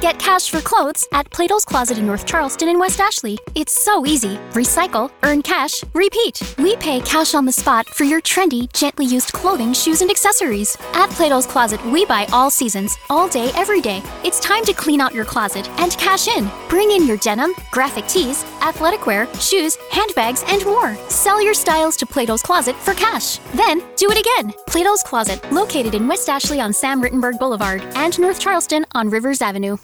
[0.00, 3.36] Get cash for clothes at Plato's Closet in North Charleston and West Ashley.
[3.56, 4.36] It's so easy.
[4.52, 6.40] Recycle, earn cash, repeat.
[6.56, 10.76] We pay cash on the spot for your trendy, gently used clothing, shoes, and accessories.
[10.92, 14.00] At Plato's Closet, we buy all seasons, all day, every day.
[14.22, 16.48] It's time to clean out your closet and cash in.
[16.68, 20.94] Bring in your denim, graphic tees, athletic wear, shoes, handbags, and more.
[21.08, 23.38] Sell your styles to Plato's Closet for cash.
[23.52, 24.54] Then do it again.
[24.68, 29.42] Plato's Closet, located in West Ashley on Sam Rittenberg Boulevard and North Charleston on Rivers
[29.42, 29.76] Avenue.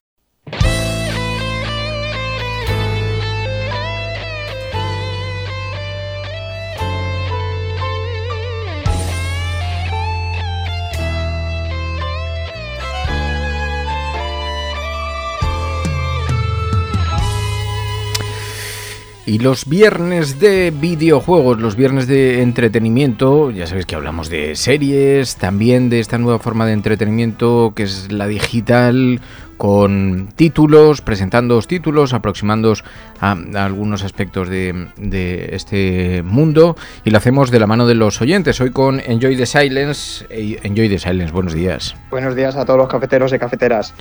[19.34, 25.34] Y los viernes de videojuegos, los viernes de entretenimiento, ya sabéis que hablamos de series,
[25.34, 29.20] también de esta nueva forma de entretenimiento que es la digital,
[29.56, 32.84] con títulos, presentando títulos, aproximándoos
[33.20, 37.94] a, a algunos aspectos de, de, este mundo y lo hacemos de la mano de
[37.94, 38.60] los oyentes.
[38.60, 40.26] Hoy con Enjoy the Silence.
[40.30, 41.94] Enjoy the Silence, buenos días.
[42.10, 43.94] Buenos días a todos los cafeteros y cafeteras.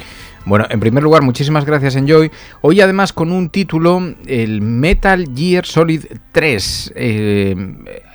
[0.45, 2.29] Bueno, en primer lugar, muchísimas gracias Enjoy.
[2.61, 6.93] Hoy además con un título, el Metal Gear Solid 3.
[6.95, 7.55] Eh,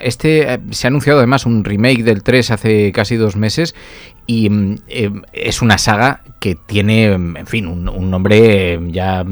[0.00, 3.74] este eh, se ha anunciado además un remake del 3 hace casi dos meses
[4.26, 4.50] y
[4.88, 9.24] eh, es una saga que tiene, en fin, un, nombre ya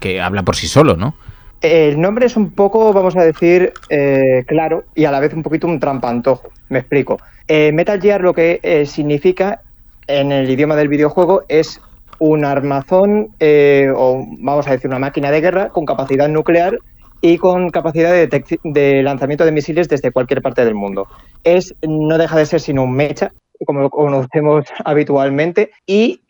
[0.00, 1.14] que habla por sí solo, ¿no?
[1.62, 5.44] El nombre es un poco, vamos a decir, eh, claro y a la vez un
[5.44, 6.50] poquito un trampantojo.
[6.68, 7.18] Me explico.
[7.46, 9.62] Eh, Metal Gear lo que eh, significa
[10.08, 11.80] en el idioma del videojuego es
[12.18, 13.30] un armazón
[13.96, 16.76] o vamos a decir una máquina de guerra con capacidad nuclear
[17.20, 21.06] y con capacidad de, de, lanzamiento de misiles desde cualquier parte del mundo.
[21.44, 23.32] Es, no deja de ser sino un mecha,
[23.64, 26.20] como lo conocemos habitualmente, y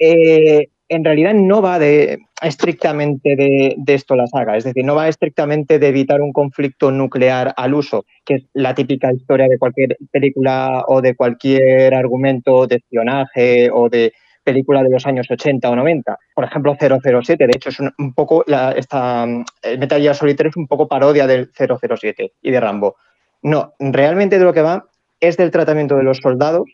[0.93, 5.79] en realidad no va de, estrictamente de, esto la saga, es decir, no va estrictamente
[5.79, 10.85] de evitar un conflicto nuclear al uso, que es la típica historia de cualquier película
[10.87, 14.13] o de cualquier argumento de espionaje o de
[14.45, 16.19] película de los años 80 o 90.
[16.35, 19.25] Por ejemplo, 007, de hecho, es un, un poco, la, esta,
[19.63, 22.97] el Metal Gear Solid 3 es un poco parodia del 007 y de Rambo.
[23.41, 24.85] No, realmente de lo que va
[25.21, 26.67] es del tratamiento de los soldados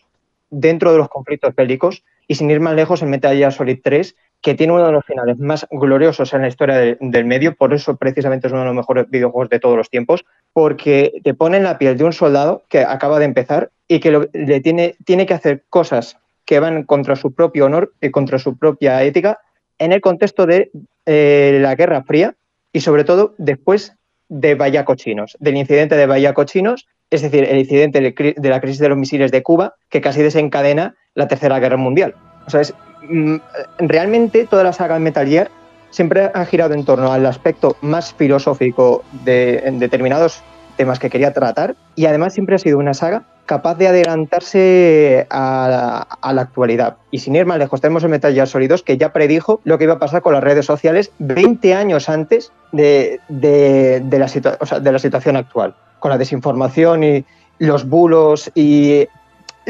[0.50, 4.15] dentro de los conflictos bélicos y sin ir más lejos en Metal Gear Solid 3
[4.41, 7.75] que tiene uno de los finales más gloriosos en la historia de, del medio, por
[7.75, 11.56] eso precisamente es uno de los mejores videojuegos de todos los tiempos, porque te pone
[11.56, 15.27] en la piel de un soldado que acaba de empezar y que le tiene, tiene
[15.27, 19.41] que hacer cosas que van contra su propio honor y contra su propia ética
[19.78, 20.71] en el contexto de
[21.06, 22.34] eh, la Guerra Fría
[22.72, 23.94] y sobre todo después
[24.28, 28.78] de Bahía Cochinos, del incidente de Bahía Cochinos, es decir, el incidente de la crisis
[28.78, 32.15] de los misiles de Cuba, que casi desencadena la Tercera Guerra Mundial.
[32.47, 32.73] O sea, es,
[33.09, 33.37] mm,
[33.79, 35.51] realmente toda la saga de Metal Gear
[35.91, 40.43] siempre ha girado en torno al aspecto más filosófico de en determinados
[40.77, 46.06] temas que quería tratar y además siempre ha sido una saga capaz de adelantarse a
[46.23, 46.99] la, actualidad.
[47.11, 49.77] Y sin ir más lejos, tenemos el Metal Gear Solid 2 que ya predijo lo
[49.77, 54.93] que iba a pasar con las redes sociales 20 años antes de, la, sea, de
[54.93, 57.25] la situación actual, con la desinformación y
[57.59, 59.09] los bulos y,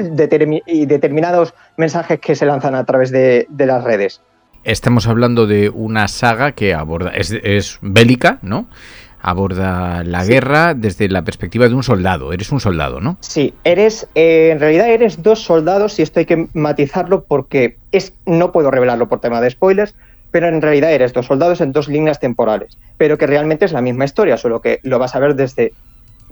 [0.03, 4.20] determin y determinados mensajes que se lanzan a través de, de las redes.
[4.64, 8.66] Estamos hablando de una saga que aborda, es, es bélica, ¿no?
[9.20, 10.32] aborda la sí.
[10.32, 12.32] guerra desde la perspectiva de un soldado.
[12.32, 13.16] Eres un soldado, ¿no?
[13.20, 18.12] Sí, eres, eh, en realidad eres dos soldados y esto hay que matizarlo porque es,
[18.26, 19.94] no puedo revelarlo por tema de spoilers,
[20.30, 23.80] pero en realidad eres dos soldados en dos líneas temporales, pero que realmente es la
[23.80, 25.72] misma historia, solo que lo vas a ver desde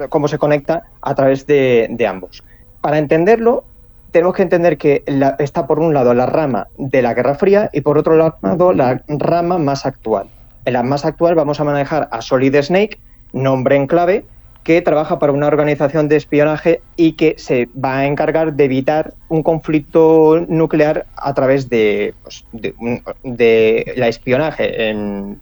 [0.08, 2.44] cómo se conecta a través de, de ambos.
[2.86, 3.64] Para entenderlo,
[4.12, 5.02] tenemos que entender que
[5.40, 9.02] está por un lado la rama de la Guerra Fría y por otro lado la
[9.08, 10.28] rama más actual.
[10.64, 13.00] En la más actual vamos a manejar a Solid Snake,
[13.32, 14.24] nombre en clave,
[14.62, 19.14] que trabaja para una organización de espionaje y que se va a encargar de evitar
[19.30, 25.40] un conflicto nuclear a través de, pues, la espionaje en,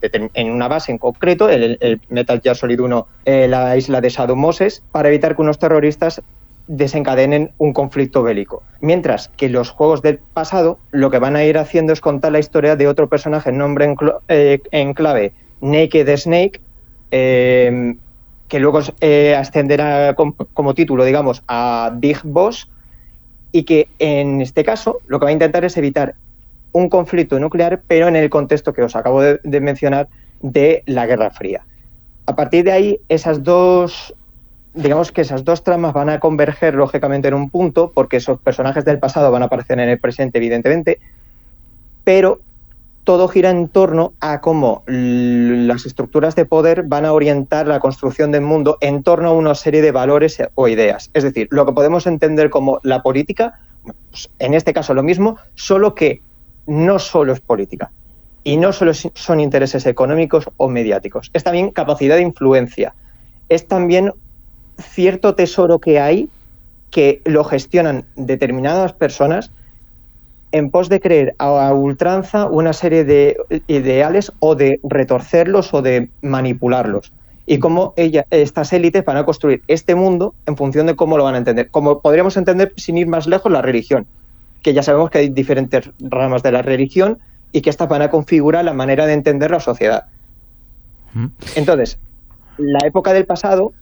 [0.50, 4.34] una base en concreto, el, el Metal Gear Solid 1, eh, la isla de Shadow
[4.34, 6.22] Moses, para evitar que unos terroristas
[6.66, 8.62] desencadenen un conflicto bélico.
[8.80, 12.38] Mientras que los juegos del pasado lo que van a ir haciendo es contar la
[12.38, 13.96] historia de otro personaje, nombre en,
[14.28, 16.60] eh, en clave Naked Snake,
[17.10, 17.96] eh,
[18.48, 22.70] que luego eh, ascenderá como, título, digamos, a Big Boss,
[23.52, 26.14] y que en este caso lo que va a intentar es evitar
[26.72, 30.08] un conflicto nuclear, pero en el contexto que os acabo de mencionar
[30.40, 31.64] de la Guerra Fría.
[32.26, 34.14] A partir de ahí, esas dos
[34.74, 38.84] digamos que esas dos tramas van a converger lógicamente en un punto, porque esos personajes
[38.84, 40.98] del pasado van a aparecer en el presente, evidentemente,
[42.02, 42.40] pero
[43.04, 48.32] todo gira en torno a cómo las estructuras de poder van a orientar la construcción
[48.32, 51.10] del mundo en torno a una serie de valores o ideas.
[51.12, 53.60] Es decir, lo que podemos entender como la política,
[54.10, 56.22] pues, en este caso lo mismo, solo que
[56.66, 57.92] no solo es política
[58.42, 62.94] y no solo son intereses económicos o mediáticos, es también capacidad de influencia,
[63.50, 64.12] es también
[64.84, 66.28] cierto tesoro que hay
[66.90, 69.50] que lo gestionan determinadas personas
[70.52, 73.36] en pos de creer a ultranza una serie de
[73.66, 77.12] ideales o de retorcerlos o de manipularlos.
[77.46, 81.24] Y cómo ella, estas élites van a construir este mundo en función de cómo lo
[81.24, 81.68] van a entender.
[81.70, 84.06] Como podríamos entender, sin ir más lejos, la religión,
[84.62, 87.18] que ya sabemos que hay diferentes ramas de la religión
[87.50, 90.04] y que estas van a configurar la manera de entender la sociedad.
[91.56, 91.98] Entonces,
[92.58, 93.72] la época del pasado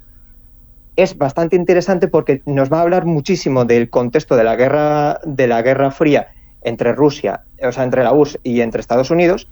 [0.97, 5.47] es bastante interesante porque nos va a hablar muchísimo del contexto de la guerra, de
[5.47, 6.29] la Guerra Fría
[6.63, 9.49] entre Rusia, o sea, entre la URSS y entre Estados Unidos,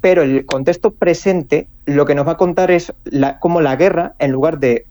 [0.00, 4.14] pero el contexto presente lo que nos va a contar es la, cómo la guerra,
[4.18, 4.86] en lugar de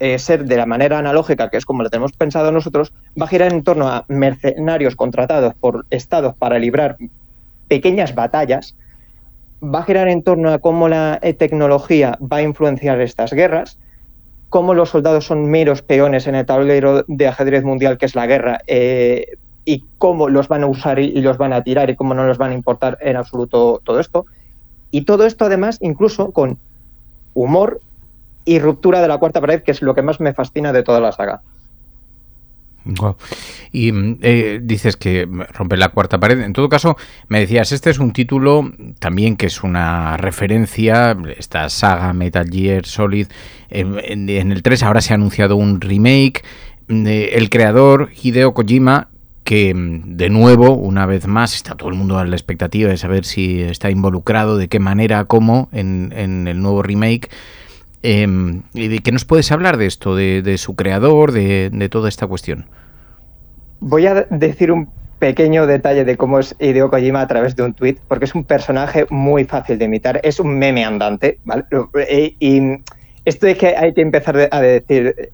[0.00, 3.28] eh, ser de la manera analógica, que es como lo tenemos pensado nosotros, va a
[3.28, 6.96] girar en torno a mercenarios contratados por estados para librar
[7.68, 8.76] pequeñas batallas,
[9.62, 13.78] va a girar en torno a cómo la eh, tecnología va a influenciar estas guerras,
[14.54, 18.28] cómo los soldados son meros peones en el tablero de ajedrez mundial que es la
[18.28, 22.14] guerra eh, y cómo los van a usar y, los van a tirar y cómo
[22.14, 24.26] no les van a importar en absoluto todo esto.
[24.92, 26.56] Y todo esto además incluso con
[27.34, 27.80] humor
[28.44, 31.00] y ruptura de la cuarta pared, que es lo que más me fascina de toda
[31.00, 31.42] la saga.
[33.72, 36.40] Y mm, eh, dices que rompe la cuarta pared.
[36.40, 36.96] En todo caso,
[37.28, 42.86] me decías, este es un título también que es una referencia, esta saga Metal Gear
[42.86, 43.28] Solid.
[43.70, 46.42] en, el 3 ahora se ha anunciado un remake.
[46.88, 49.08] Mm, el creador Hideo Kojima,
[49.44, 52.96] que mm, de nuevo, una vez más, está todo el mundo a la expectativa de
[52.96, 57.30] saber si está involucrado, de qué manera, cómo en, el nuevo remake.
[58.06, 58.60] Eh,
[59.02, 62.66] ¿Qué nos puedes hablar de esto, de, su creador, de, toda esta cuestión?
[63.80, 67.72] Voy a decir un pequeño detalle de cómo es Hideo Kojima a través de un
[67.72, 71.64] tweet, porque es un personaje muy fácil de imitar, es un meme andante, ¿vale?
[72.10, 72.82] Y, y
[73.24, 75.30] esto es que hay que empezar a decir,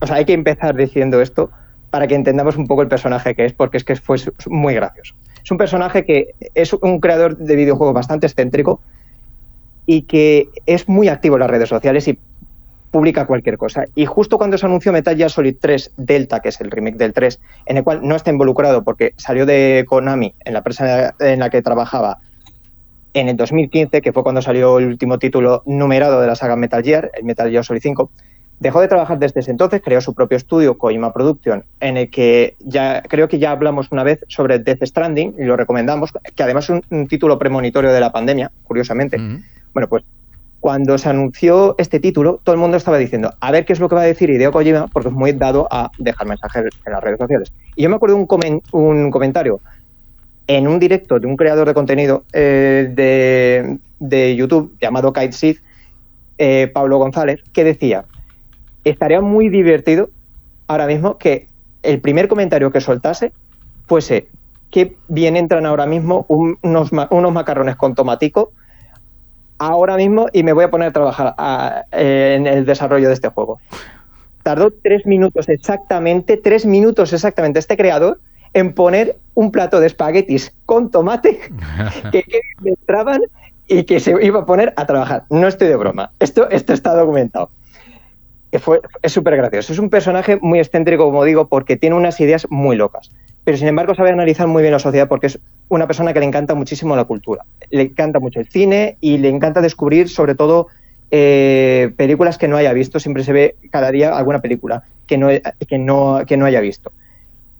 [0.00, 1.50] o sea, hay que empezar diciendo esto
[1.90, 4.16] para que entendamos un poco el personaje que es, porque es que fue
[4.46, 5.16] muy gracioso.
[5.42, 8.80] Es un personaje que es un creador de videojuegos bastante excéntrico,
[9.86, 12.18] y que es muy activo en las redes sociales y
[12.90, 13.84] publica cualquier cosa.
[13.94, 17.12] Y justo cuando se anunció Metal Gear Solid 3 Delta, que es el remake del
[17.12, 21.40] 3, en el cual no está involucrado porque salió de Konami, en la empresa en
[21.40, 22.18] la que trabajaba,
[23.14, 26.82] en el 2015, que fue cuando salió el último título numerado de la saga Metal
[26.82, 28.10] Gear, el Metal Gear Solid 5,
[28.60, 32.56] dejó de trabajar desde ese entonces, creó su propio estudio, Kojima Production, en el que
[32.60, 36.70] ya creo que ya hablamos una vez sobre Death Stranding y lo recomendamos, que además
[36.70, 39.18] es un, título premonitorio de la pandemia, curiosamente.
[39.74, 40.04] Bueno, pues
[40.60, 43.88] cuando se anunció este título, todo el mundo estaba diciendo, a ver qué es lo
[43.88, 47.02] que va a decir Hideo Kojima, porque es muy dado a dejar mensajes en las
[47.02, 47.52] redes sociales.
[47.74, 49.60] Y yo me acuerdo un, un comentario
[50.46, 55.56] en un directo de un creador de contenido eh, de, YouTube llamado Kite Seed,
[56.38, 58.04] eh, Pablo González, que decía,
[58.84, 60.10] estaría muy divertido
[60.66, 61.48] ahora mismo que
[61.82, 63.32] el primer comentario que soltase
[63.86, 64.28] fuese
[64.70, 68.52] que bien entran ahora mismo unos, unos macarrones con tomatico
[69.66, 73.60] ahora mismo y me voy a poner a trabajar en el desarrollo de este juego.
[74.42, 78.20] Tardó tres minutos exactamente, tres minutos exactamente este creador
[78.54, 81.38] en poner un plato de espaguetis con tomate
[82.12, 82.24] que,
[82.64, 83.22] entraban
[83.68, 85.24] y que se iba a poner a trabajar.
[85.30, 86.12] No estoy de broma.
[86.18, 87.50] Esto, esto está documentado.
[88.60, 89.72] Fue, es súper gracioso.
[89.72, 93.10] Es un personaje muy excéntrico, como digo, porque tiene unas ideas muy locas
[93.44, 96.26] pero sin embargo sabe analizar muy bien la sociedad porque es una persona que le
[96.26, 100.68] encanta muchísimo la cultura, le encanta mucho el cine y le encanta descubrir sobre todo
[101.10, 105.28] eh, películas que no haya visto, siempre se ve cada día alguna película que no,
[105.68, 106.92] que no, que no haya visto.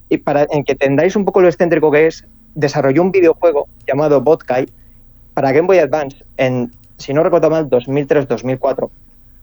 [0.09, 2.25] Y para en que entendáis un poco lo excéntrico que es,
[2.55, 4.67] desarrolló un videojuego llamado Botkai
[5.35, 8.91] para Game Boy Advance en, si no recuerdo mal, 2003-2004,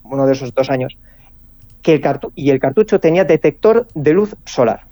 [0.05, 0.98] uno de esos dos años,
[1.81, 2.01] que el
[2.36, 4.88] y el cartucho tenía detector de luz solar.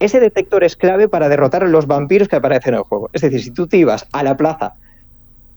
[0.00, 3.10] Ese detector es clave para derrotar a los vampiros que aparecen en el juego.
[3.12, 4.74] Es decir, si tú te ibas a la plaza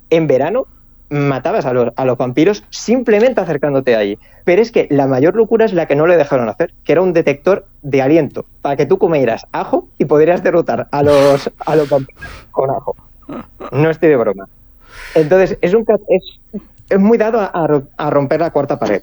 [0.10, 0.66] en verano,
[1.10, 4.18] matabas a los, vampiros simplemente acercándote allí.
[4.46, 7.02] Pero es que la mayor locura es la que no le dejaron hacer, que era
[7.02, 11.76] un detector de aliento, para que tú comieras ajo y podrías derrotar a los, a
[11.76, 12.96] los vampiros con ajo.
[13.72, 14.48] No estoy de broma.
[15.14, 19.02] Entonces, es, un, es, muy dado a romper la cuarta pared.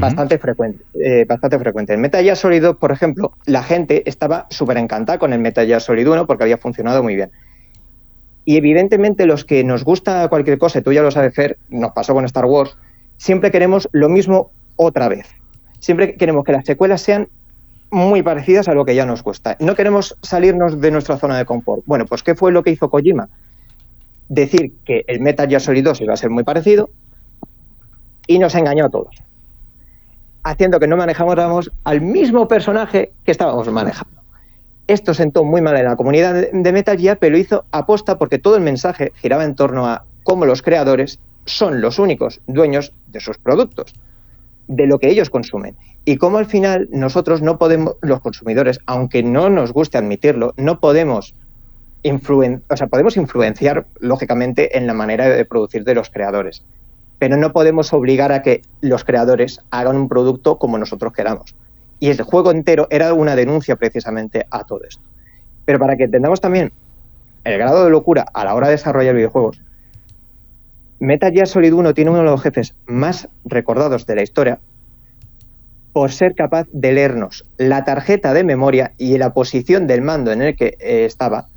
[0.00, 1.94] Bastante frecuente, eh, bastante frecuente.
[1.94, 5.66] En Metal Gear Solid 2, por ejemplo, la gente estaba súper encantada con el Metal
[5.66, 7.30] Gear Solid 1 porque había funcionado muy bien.
[8.44, 12.12] Y evidentemente los que nos gusta cualquier cosa, tú ya lo sabes, Fer, nos pasó
[12.12, 12.76] con Star Wars,
[13.16, 15.28] siempre queremos lo mismo otra vez.
[15.78, 17.28] Siempre queremos que las secuelas sean
[17.90, 19.56] muy parecidas a lo que ya nos gusta.
[19.60, 21.84] No queremos salirnos de nuestra zona de confort.
[21.86, 23.28] Bueno, pues ¿qué fue lo que hizo Kojima?
[24.28, 26.90] Decir que el Metal Gear Solid 2 iba a ser muy parecido
[28.26, 29.14] y nos engañó a todos
[30.44, 34.22] haciendo que no manejamos al mismo personaje que estábamos manejando.
[34.86, 38.56] Esto sentó muy mal en la comunidad de Metal Gear, pero hizo aposta porque todo
[38.56, 43.38] el mensaje giraba en torno a cómo los creadores son los únicos dueños de sus
[43.38, 43.94] productos,
[44.68, 45.74] de lo que ellos consumen.
[46.04, 50.80] Y cómo al final nosotros no podemos, los consumidores, aunque no nos guste admitirlo, no
[50.80, 51.34] podemos,
[52.04, 56.62] o sea, podemos influenciar, lógicamente, en la manera de producir de los creadores
[57.24, 61.56] pero no podemos obligar a que los creadores hagan un producto como nosotros queramos.
[61.98, 65.02] Y el juego entero era una denuncia precisamente a todo esto.
[65.64, 66.70] Pero para que entendamos también
[67.44, 69.58] el grado de locura a la hora de desarrollar videojuegos,
[70.98, 74.58] Metal Gear Solid 1 tiene uno de los jefes más recordados de la historia
[75.94, 80.42] por ser capaz de leernos la tarjeta de memoria y la posición del mando en
[80.42, 81.48] el que eh, estaba,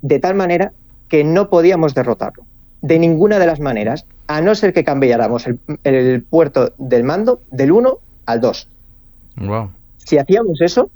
[0.00, 0.72] de tal manera
[1.10, 2.46] que no podíamos derrotarlo
[2.82, 5.46] de ninguna de las maneras, a no ser que cambiáramos
[5.84, 8.68] el, puerto del mando del 1 al 2.
[9.98, 10.90] Si hacíamos eso,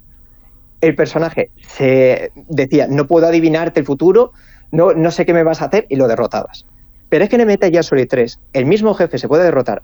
[0.81, 4.33] el personaje se decía, no puedo adivinarte el futuro,
[4.71, 6.67] no, no sé qué me vas a hacer, y lo derrotabas.
[7.09, 9.83] Pero es que en Metal Gear Solid 3, el mismo jefe se puede derrotar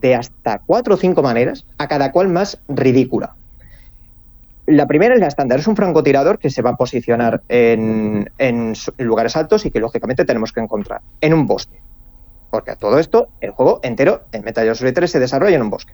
[0.00, 3.36] de hasta cuatro o cinco maneras, a cada cual más ridícula.
[4.66, 8.26] La primera es la estándar, es un francotirador que se va a posicionar en,
[8.98, 11.80] lugares altos y que lógicamente tenemos que encontrar en un bosque.
[12.50, 15.62] Porque a todo esto, el juego entero en Metal Gear Solid 3 se desarrolla en
[15.62, 15.92] un bosque.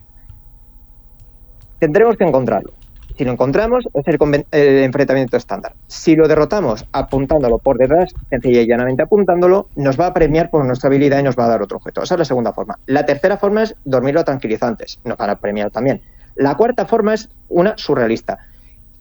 [1.81, 2.73] Tendremos que encontrarlo.
[3.17, 4.47] Si lo encontramos, es el,
[4.85, 5.75] enfrentamiento estándar.
[5.89, 10.65] Si lo derrotamos apuntándolo por detrás, sencilla y llanamente apuntándolo, nos va a premiar por
[10.65, 12.03] nuestra habilidad y nos va a dar otro objeto.
[12.03, 12.79] Esa es la segunda forma.
[12.87, 15.01] La tercera forma es dormirlo tranquilizantes.
[15.05, 16.03] Nos van premiar también.
[16.37, 18.39] La cuarta forma es una surrealista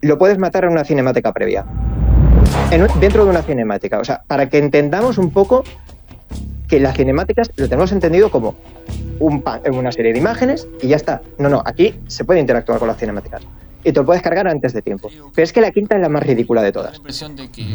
[0.02, 1.66] lo puedes matar en una cinemática previa.
[3.00, 4.00] dentro de una cinemática.
[4.00, 5.64] O sea, para que entendamos un poco
[6.68, 8.56] que las cinemáticas lo tenemos entendido como
[9.20, 11.22] un, una serie de imágenes y ya está.
[11.38, 13.42] No, no, aquí se puede interactuar con las cinemáticas.
[13.84, 15.10] Y te lo puedes cargar antes de tiempo.
[15.34, 17.02] Pero es que la quinta es la más ridícula de todas.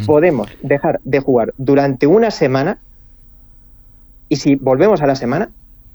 [0.07, 2.78] Podemos dejar de jugar durante una semana
[4.28, 5.50] y si volvemos a la semana,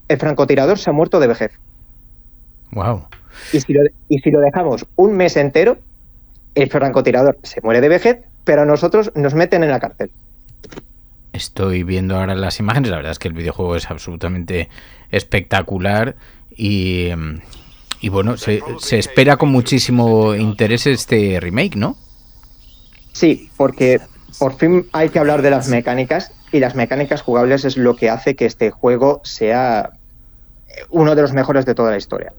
[0.08, 1.52] el francotirador se ha muerto de vejez.
[2.72, 3.04] Wow.
[3.54, 3.74] Y si
[4.10, 5.78] y si lo dejamos un mes entero,
[6.56, 10.12] el francotirador se muere de vejez, pero a nosotros nos meten en la cárcel.
[11.34, 14.70] Estoy viendo ahora las imágenes, la verdad es que el videojuego es absolutamente
[15.12, 16.16] espectacular
[16.50, 17.12] y,
[18.10, 21.96] bueno, se, espera con muchísimo interés este remake, ¿no?
[23.14, 24.02] Sí, porque
[24.38, 28.10] por fin hay que hablar de las mecánicas y las mecánicas jugables es lo que
[28.10, 29.92] hace que este juego sea
[30.90, 32.34] uno de los mejores de toda la historia.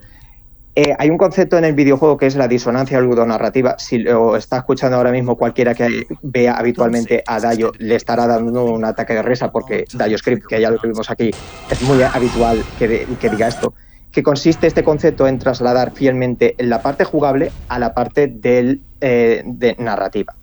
[0.77, 3.77] Eh, hay un concepto en el videojuego que es la disonancia ludonarrativa.
[3.79, 8.65] Si lo está escuchando ahora mismo cualquiera que vea habitualmente a Dayo, le estará dando
[8.67, 11.33] un ataque de risa porque Dayo Script, que ya lo tuvimos aquí,
[11.71, 13.75] es muy habitual que, diga esto.
[14.12, 19.43] Que consiste este concepto en trasladar fielmente la parte jugable a la parte del, eh,
[19.45, 20.37] de narrativa.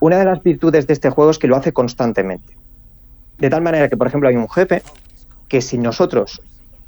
[0.00, 2.56] Una de las virtudes de este juego es que lo hace constantemente.
[3.38, 4.82] De tal manera que, por ejemplo, hay un jefe
[5.48, 6.42] que si nosotros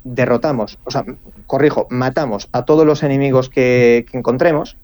[0.07, 1.05] derrotamos, o sea,
[1.47, 4.77] corrijo, matamos a todos los enemigos que, encontremos,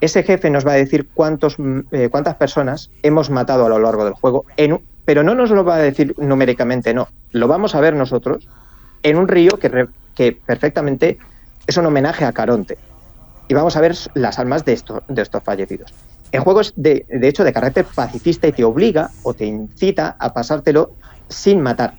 [0.00, 1.56] ese jefe nos va a decir cuántos,
[1.92, 5.64] eh, cuántas personas hemos matado a lo largo del juego, en, pero no nos lo
[5.64, 8.48] va a decir numéricamente, no, lo vamos a ver nosotros
[9.02, 11.18] en un río que, que perfectamente
[11.66, 12.78] es un homenaje a Caronte.
[13.48, 15.92] Y vamos a ver las almas de, estos de estos fallecidos.
[16.30, 20.16] El juego es de, de hecho de carácter pacifista y te obliga o te incita
[20.18, 20.92] a pasártelo
[21.28, 21.94] sin matar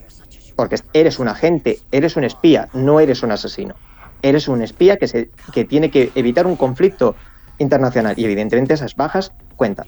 [0.55, 3.75] porque eres un agente, eres un espía, no eres un asesino.
[4.21, 7.15] Eres un espía que, se, que tiene que evitar un conflicto
[7.57, 9.87] internacional y evidentemente esas bajas cuentan.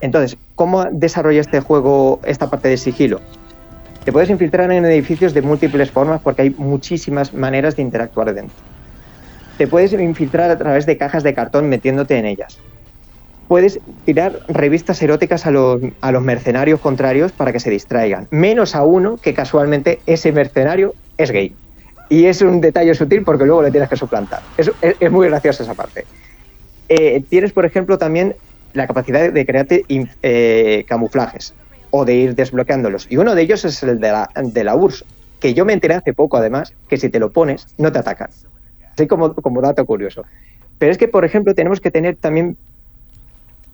[0.00, 3.20] Entonces, ¿cómo desarrolla este juego esta parte de sigilo?
[4.04, 8.56] Te puedes infiltrar en edificios de múltiples formas porque hay muchísimas maneras de interactuar dentro.
[9.58, 12.58] te puedes infiltrar a través de cajas de cartón metiéndote en ellas.
[13.48, 18.26] Puedes tirar revistas eróticas a los, a los mercenarios contrarios para que se distraigan.
[18.30, 21.54] Menos a uno que casualmente ese mercenario es gay.
[22.08, 24.40] Y es un detalle sutil porque luego le tienes que suplantar.
[24.56, 26.04] Es, es, muy graciosa esa parte.
[26.88, 28.36] Eh, tienes, por ejemplo, también
[28.74, 31.54] la capacidad de crearte eh, camuflajes
[31.90, 33.06] o de ir desbloqueándolos.
[33.10, 35.04] Y uno de ellos es el de la, de la URSS,
[35.40, 38.30] que yo me enteré hace poco, además, que si te lo pones, no te atacan.
[38.92, 40.22] Así como, como dato curioso.
[40.78, 42.56] Pero es que, por ejemplo, tenemos que tener también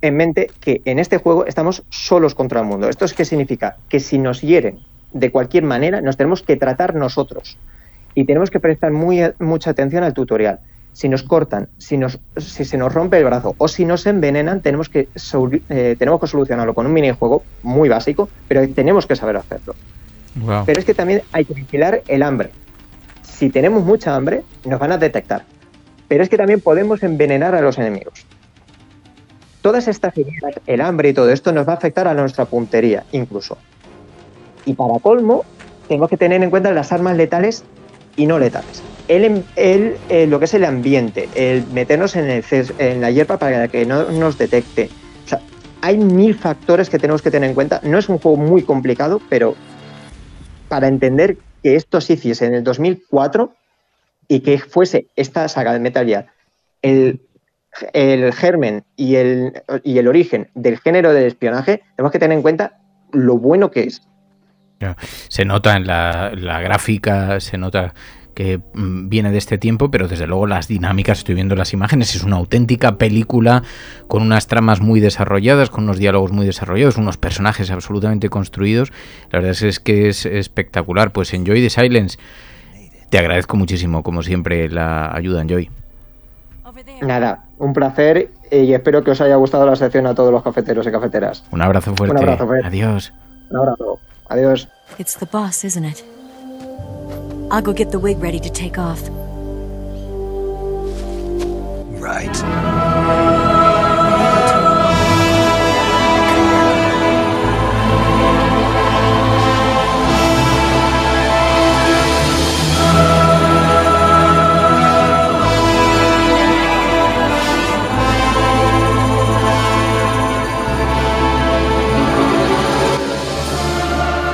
[0.02, 2.88] en mente que en este juego estamos solos contra el mundo.
[2.88, 3.76] ¿Esto es qué significa?
[3.88, 4.80] Que si nos hieren
[5.12, 7.56] de cualquier manera, nos tenemos que tratar nosotros.
[8.14, 10.58] Y tenemos que prestar muy, mucha atención al tutorial.
[10.92, 14.60] Si nos cortan, si, nos, si se nos rompe el brazo o si nos envenenan,
[14.60, 15.08] tenemos que,
[15.70, 19.74] eh, tenemos que solucionarlo con un minijuego muy básico, pero tenemos que saber hacerlo.
[20.34, 20.64] Wow.
[20.66, 22.50] Pero es que también hay que vigilar el hambre.
[23.22, 25.44] Si tenemos mucha hambre, nos van a detectar.
[26.08, 28.26] Pero es que también podemos envenenar a los enemigos.
[29.62, 33.04] Todas estas ideas, el hambre y todo esto nos va a afectar a nuestra puntería,
[33.12, 33.56] incluso.
[34.66, 35.44] Y para colmo,
[35.88, 37.64] tenemos que tener en cuenta las armas letales
[38.16, 38.82] y no letales.
[39.08, 42.42] El, el, el, lo que es el ambiente, el meternos en,
[42.78, 44.90] en la hierba para que no nos detecte.
[45.24, 45.40] O sea,
[45.80, 47.80] hay mil factores que tenemos que tener en cuenta.
[47.84, 49.54] No es un juego muy complicado, pero
[50.68, 53.52] para entender que esto se hiciese en el 2004
[54.28, 56.26] y que fuese esta saga de Metal Gear
[56.82, 57.20] el,
[57.92, 62.42] el germen y el, y el origen del género del espionaje, tenemos que tener en
[62.42, 62.78] cuenta
[63.12, 64.02] lo bueno que es.
[65.28, 67.94] Se nota en la, la gráfica, se nota
[68.34, 72.14] que mm, viene de este tiempo, pero desde luego las dinámicas, estoy viendo las imágenes,
[72.14, 73.62] es una auténtica película
[74.08, 78.92] con unas tramas muy desarrolladas, con unos diálogos muy desarrollados, unos personajes absolutamente construidos.
[79.30, 81.12] La verdad es que es espectacular.
[81.12, 82.18] Pues Enjoy the Silence,
[83.10, 85.70] te agradezco muchísimo, como siempre, la ayuda, Enjoy.
[87.02, 90.86] Nada, un placer y espero que os haya gustado la sección a todos los cafeteros
[90.86, 91.44] y cafeteras.
[91.50, 92.16] Un abrazo fuerte.
[92.16, 92.66] Un abrazo fuerte.
[92.66, 93.12] Adiós.
[93.50, 93.98] Un abrazo.
[94.28, 94.68] Adiós.
[94.98, 96.04] It's the boss, isn't it?
[97.50, 99.02] I'll go get the wig ready to take off.
[102.00, 102.81] Right.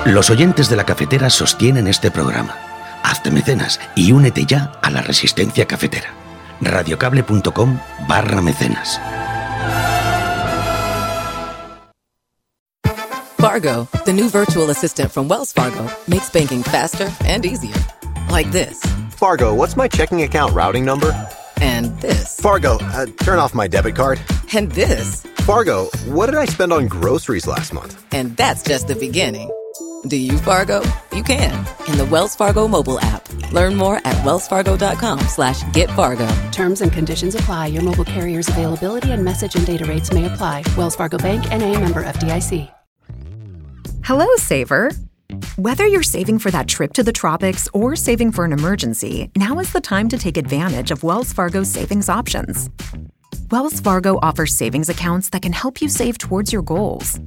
[0.09, 2.57] Los oyentes de la cafetera sostienen este programa.
[3.03, 6.09] Hazte mecenas y únete ya a la resistencia cafetera.
[6.63, 8.99] radiocable.com barra mecenas.
[13.37, 17.77] Fargo, the new virtual assistant from Wells Fargo, makes banking faster and easier.
[18.31, 18.81] Like this.
[19.11, 21.13] Fargo, what's my checking account routing number?
[21.61, 22.41] And this.
[22.41, 24.19] Fargo, uh, turn off my debit card.
[24.55, 25.23] And this.
[25.45, 28.03] Fargo, what did I spend on groceries last month?
[28.11, 29.51] And that's just the beginning.
[30.07, 30.83] Do you Fargo?
[31.13, 33.29] You can in the Wells Fargo mobile app.
[33.53, 36.29] Learn more at wellsfargo.com slash get Fargo.
[36.53, 37.67] Terms and conditions apply.
[37.67, 40.63] Your mobile carrier's availability and message and data rates may apply.
[40.77, 42.73] Wells Fargo Bank and a member FDIC.
[44.05, 44.93] Hello, Saver.
[45.57, 49.59] Whether you're saving for that trip to the tropics or saving for an emergency, now
[49.59, 52.71] is the time to take advantage of Wells Fargo's savings options.
[53.51, 57.21] Wells Fargo offers savings accounts that can help you save towards your goals.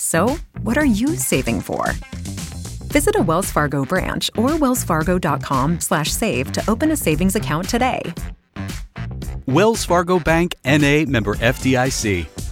[0.00, 1.92] So, what are you saving for?
[2.88, 8.00] Visit a Wells Fargo branch or wellsfargo.com/save to open a savings account today.
[9.46, 12.49] Wells Fargo Bank NA member FDIC.